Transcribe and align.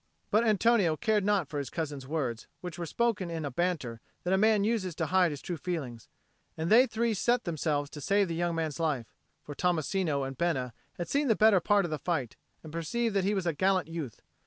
But 0.31 0.43
Antonio 0.43 0.97
cared 0.97 1.23
not 1.23 1.47
for 1.47 1.59
his 1.59 1.69
cousin's 1.69 2.07
words, 2.07 2.47
which 2.61 2.79
were 2.79 2.87
spoken 2.87 3.29
in 3.29 3.45
a 3.45 3.51
banter 3.51 4.01
that 4.23 4.33
a 4.33 4.35
man 4.37 4.63
uses 4.63 4.95
to 4.95 5.05
hide 5.05 5.29
his 5.29 5.43
true 5.43 5.57
feelings; 5.57 6.09
and 6.57 6.71
they 6.71 6.87
three 6.87 7.13
set 7.13 7.43
themselves 7.43 7.87
to 7.91 8.01
save 8.01 8.27
the 8.27 8.33
young 8.33 8.55
man's 8.55 8.79
life; 8.79 9.13
for 9.43 9.53
Tommasino 9.53 10.23
and 10.23 10.39
Bena 10.39 10.73
had 10.93 11.07
seen 11.07 11.27
the 11.27 11.35
better 11.35 11.59
part 11.59 11.85
of 11.85 11.91
the 11.91 11.99
fight 11.99 12.35
and 12.63 12.73
perceived 12.73 13.15
that 13.15 13.23
he 13.25 13.35
was 13.35 13.45
a 13.45 13.53
gallant 13.53 13.89
youth. 13.89 14.23